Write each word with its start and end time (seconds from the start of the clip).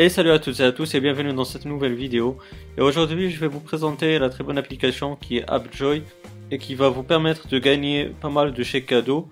Et 0.00 0.08
salut 0.08 0.30
à 0.30 0.38
toutes 0.38 0.58
et 0.60 0.64
à 0.64 0.72
tous 0.72 0.94
et 0.94 1.00
bienvenue 1.02 1.34
dans 1.34 1.44
cette 1.44 1.66
nouvelle 1.66 1.92
vidéo. 1.92 2.38
Et 2.78 2.80
aujourd'hui 2.80 3.30
je 3.30 3.38
vais 3.38 3.48
vous 3.48 3.60
présenter 3.60 4.18
la 4.18 4.30
très 4.30 4.42
bonne 4.42 4.56
application 4.56 5.14
qui 5.14 5.36
est 5.36 5.44
AppJoy 5.46 6.02
et 6.50 6.56
qui 6.56 6.74
va 6.74 6.88
vous 6.88 7.02
permettre 7.02 7.48
de 7.48 7.58
gagner 7.58 8.06
pas 8.06 8.30
mal 8.30 8.54
de 8.54 8.62
chèques 8.62 8.86
cadeaux. 8.86 9.28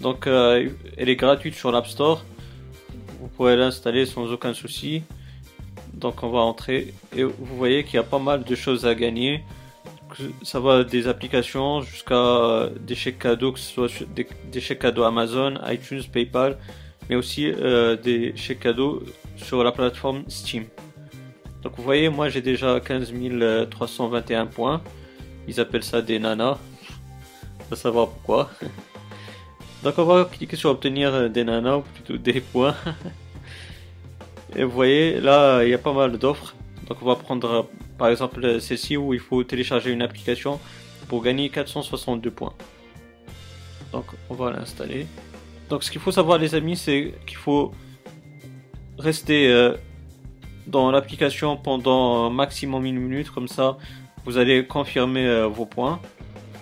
Donc 0.00 0.28
euh, 0.28 0.68
elle 0.96 1.08
est 1.08 1.16
gratuite 1.16 1.56
sur 1.56 1.72
l'App 1.72 1.88
Store. 1.88 2.24
Vous 3.18 3.26
pourrez 3.26 3.56
l'installer 3.56 4.06
sans 4.06 4.30
aucun 4.30 4.54
souci. 4.54 5.02
Donc 5.94 6.22
on 6.22 6.28
va 6.28 6.42
entrer 6.42 6.94
et 7.16 7.24
vous 7.24 7.56
voyez 7.56 7.82
qu'il 7.82 7.94
y 7.94 7.98
a 7.98 8.04
pas 8.04 8.20
mal 8.20 8.44
de 8.44 8.54
choses 8.54 8.86
à 8.86 8.94
gagner. 8.94 9.42
Ça 10.42 10.60
va 10.60 10.84
des 10.84 11.08
applications 11.08 11.80
jusqu'à 11.80 12.68
des 12.86 12.94
chèques 12.94 13.18
cadeaux, 13.18 13.50
que 13.50 13.58
ce 13.58 13.72
soit 13.72 13.90
des, 14.14 14.60
chèques 14.60 14.78
cadeaux 14.78 15.02
Amazon, 15.02 15.54
iTunes, 15.66 16.04
PayPal, 16.12 16.56
mais 17.08 17.16
aussi 17.16 17.46
euh, 17.46 17.96
des 17.96 18.36
chèques 18.36 18.60
cadeaux 18.60 19.02
sur 19.36 19.64
la 19.64 19.72
plateforme 19.72 20.24
Steam. 20.28 20.64
Donc 21.62 21.72
vous 21.76 21.82
voyez, 21.82 22.08
moi 22.08 22.28
j'ai 22.28 22.42
déjà 22.42 22.80
15 22.80 23.12
321 23.70 24.46
points. 24.46 24.82
Ils 25.46 25.60
appellent 25.60 25.84
ça 25.84 26.02
des 26.02 26.18
nanas. 26.18 26.58
Va 27.70 27.76
savoir 27.76 28.08
pourquoi. 28.08 28.50
Donc 29.82 29.94
on 29.98 30.04
va 30.04 30.24
cliquer 30.24 30.56
sur 30.56 30.70
obtenir 30.70 31.30
des 31.30 31.44
nanas, 31.44 31.76
ou 31.76 31.82
plutôt 31.82 32.16
des 32.16 32.40
points. 32.40 32.74
Et 34.56 34.64
vous 34.64 34.70
voyez, 34.70 35.20
là 35.20 35.62
il 35.62 35.70
y 35.70 35.74
a 35.74 35.78
pas 35.78 35.92
mal 35.92 36.18
d'offres. 36.18 36.54
Donc 36.88 36.98
on 37.02 37.06
va 37.06 37.16
prendre 37.16 37.68
par 37.96 38.08
exemple 38.08 38.60
celle-ci 38.60 38.96
où 38.96 39.12
il 39.14 39.20
faut 39.20 39.42
télécharger 39.44 39.90
une 39.90 40.02
application 40.02 40.60
pour 41.08 41.22
gagner 41.22 41.48
462 41.48 42.30
points. 42.30 42.54
Donc 43.92 44.04
on 44.28 44.34
va 44.34 44.52
l'installer. 44.52 45.06
Donc 45.68 45.82
ce 45.82 45.90
qu'il 45.90 46.00
faut 46.00 46.12
savoir 46.12 46.38
les 46.38 46.54
amis, 46.54 46.76
c'est 46.76 47.14
qu'il 47.26 47.36
faut 47.36 47.72
rester 48.98 49.48
euh, 49.48 49.76
dans 50.66 50.90
l'application 50.90 51.56
pendant 51.56 52.30
maximum 52.30 52.84
une 52.84 52.98
minute, 52.98 53.30
comme 53.30 53.48
ça 53.48 53.76
vous 54.24 54.36
allez 54.36 54.66
confirmer 54.66 55.26
euh, 55.26 55.46
vos 55.46 55.66
points. 55.66 56.00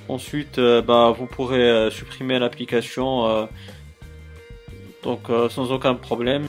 Ensuite, 0.08 0.58
euh, 0.58 0.82
bah, 0.82 1.12
vous 1.16 1.26
pourrez 1.26 1.90
supprimer 1.90 2.38
l'application 2.38 3.48
donc 5.02 5.28
sans 5.50 5.70
aucun 5.70 5.94
problème. 5.94 6.46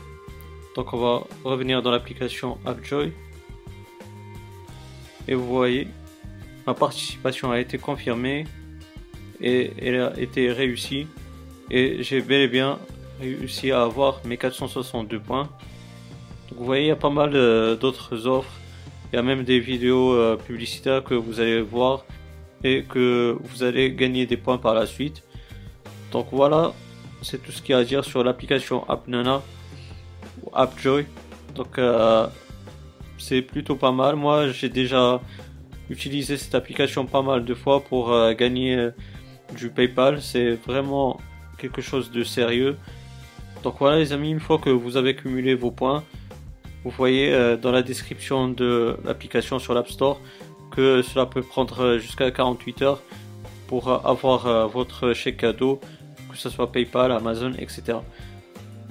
Donc 0.75 0.94
on 0.94 0.97
va 0.97 1.23
revenir 1.44 1.81
dans 1.81 1.92
l'application 1.92 2.58
AppJoy. 2.66 3.11
Et 5.27 5.36
vous 5.36 5.45
voyez, 5.45 5.88
ma 6.66 6.73
participation 6.73 7.52
a 7.52 7.59
été 7.59 7.77
confirmée 7.77 8.45
et 9.42 9.73
elle 9.81 10.02
a 10.02 10.19
été 10.19 10.52
réussie. 10.52 11.08
Et 11.69 12.03
j'ai 12.03 12.21
bel 12.21 12.41
et 12.41 12.47
bien 12.47 12.79
réussi 13.19 13.71
à 13.71 13.81
avoir 13.83 14.21
mes 14.25 14.37
462 14.37 15.19
points 15.19 15.49
vous 16.55 16.65
voyez, 16.65 16.85
il 16.85 16.87
y 16.87 16.91
a 16.91 16.95
pas 16.95 17.09
mal 17.09 17.35
euh, 17.35 17.75
d'autres 17.75 18.25
offres. 18.25 18.51
Il 19.11 19.15
y 19.15 19.19
a 19.19 19.21
même 19.21 19.43
des 19.43 19.59
vidéos 19.59 20.13
euh, 20.13 20.37
publicitaires 20.37 21.03
que 21.03 21.13
vous 21.13 21.39
allez 21.39 21.61
voir 21.61 22.05
et 22.63 22.83
que 22.83 23.37
vous 23.39 23.63
allez 23.63 23.93
gagner 23.93 24.25
des 24.25 24.37
points 24.37 24.57
par 24.57 24.73
la 24.73 24.85
suite. 24.85 25.23
Donc 26.11 26.27
voilà, 26.31 26.73
c'est 27.21 27.41
tout 27.43 27.51
ce 27.51 27.61
qu'il 27.61 27.71
y 27.71 27.75
a 27.75 27.79
à 27.79 27.83
dire 27.83 28.03
sur 28.03 28.23
l'application 28.23 28.89
AppNana 28.89 29.41
ou 30.41 30.49
AppJoy. 30.53 31.05
Donc 31.55 31.77
euh, 31.77 32.27
c'est 33.17 33.41
plutôt 33.41 33.75
pas 33.75 33.91
mal. 33.91 34.15
Moi 34.15 34.49
j'ai 34.49 34.69
déjà 34.69 35.21
utilisé 35.89 36.37
cette 36.37 36.55
application 36.55 37.05
pas 37.05 37.21
mal 37.21 37.45
de 37.45 37.53
fois 37.53 37.81
pour 37.81 38.13
gagner 38.35 38.89
du 39.55 39.69
PayPal. 39.69 40.21
C'est 40.21 40.53
vraiment 40.53 41.19
quelque 41.58 41.81
chose 41.81 42.11
de 42.11 42.23
sérieux. 42.23 42.77
Donc 43.63 43.75
voilà 43.80 43.97
les 43.97 44.13
amis, 44.13 44.31
une 44.31 44.39
fois 44.39 44.59
que 44.59 44.69
vous 44.69 44.97
avez 44.97 45.16
cumulé 45.16 45.55
vos 45.55 45.72
points, 45.72 46.03
vous 46.83 46.91
voyez 46.91 47.33
euh, 47.33 47.58
dans 47.58 47.72
la 47.72 47.81
description 47.81 48.47
de 48.47 48.97
l'application 49.03 49.59
sur 49.59 49.73
l'App 49.73 49.89
Store 49.89 50.20
que 50.71 51.02
cela 51.02 51.26
peut 51.26 51.42
prendre 51.42 51.98
jusqu'à 51.98 52.31
48 52.31 52.81
heures 52.81 53.02
pour 53.67 53.89
avoir 54.08 54.48
euh, 54.48 54.65
votre 54.67 55.14
chèque 55.14 55.37
cadeau, 55.37 55.81
que 56.31 56.37
ce 56.37 56.49
soit 56.49 56.71
PayPal, 56.71 57.11
Amazon, 57.11 57.52
etc. 57.58 57.98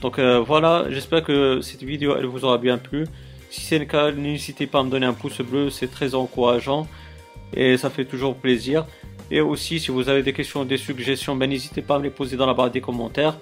Donc 0.00 0.18
euh, 0.18 0.40
voilà, 0.40 0.86
j'espère 0.90 1.22
que 1.22 1.60
cette 1.62 1.82
vidéo 1.82 2.16
elle 2.18 2.26
vous 2.26 2.44
aura 2.44 2.58
bien 2.58 2.78
plu. 2.78 3.06
Si 3.50 3.62
c'est 3.62 3.78
le 3.78 3.86
cas, 3.86 4.10
n'hésitez 4.12 4.66
pas 4.66 4.80
à 4.80 4.82
me 4.82 4.90
donner 4.90 5.06
un 5.06 5.14
pouce 5.14 5.40
bleu, 5.40 5.70
c'est 5.70 5.90
très 5.90 6.14
encourageant 6.14 6.86
et 7.54 7.76
ça 7.76 7.88
fait 7.88 8.04
toujours 8.04 8.36
plaisir. 8.36 8.84
Et 9.30 9.40
aussi, 9.40 9.80
si 9.80 9.90
vous 9.90 10.08
avez 10.08 10.22
des 10.22 10.32
questions, 10.32 10.64
des 10.64 10.76
suggestions, 10.76 11.34
ben, 11.34 11.50
n'hésitez 11.50 11.82
pas 11.82 11.96
à 11.96 11.98
me 11.98 12.04
les 12.04 12.10
poser 12.10 12.36
dans 12.36 12.46
la 12.46 12.54
barre 12.54 12.70
des 12.70 12.80
commentaires. 12.80 13.38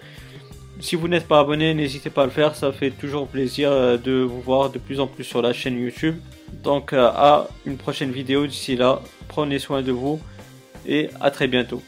Si 0.81 0.97
vous 0.97 1.09
n'êtes 1.09 1.29
pas 1.29 1.41
abonné, 1.41 1.73
n'hésitez 1.73 2.11
pas 2.11 2.23
à 2.23 2.25
le 2.25 2.33
faire, 2.33 2.57
ça 2.57 2.73
fait 2.73 2.91
toujours 2.91 3.29
plaisir 3.29 3.71
euh, 3.71 3.97
de 3.97 4.13
vous 4.13 4.41
voir 4.41 4.71
de 4.71 4.79
plus 4.79 4.99
en 4.99 5.07
plus 5.07 5.25
sur 5.25 5.41
la 5.41 5.53
chaîne 5.53 5.79
YouTube. 5.79 6.17
Donc 6.63 6.93
euh, 6.93 7.11
à 7.15 7.49
une 7.65 7.77
prochaine 7.77 8.11
vidéo, 8.11 8.47
d'ici 8.47 8.77
là, 8.77 9.01
prenez 9.29 9.59
soin 9.59 9.83
de 9.83 9.93
vous 9.93 10.21
et 10.87 11.11
à 11.21 11.31
très 11.31 11.47
bientôt. 11.47 11.83